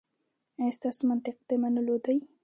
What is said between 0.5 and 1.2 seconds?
ایا ستاسو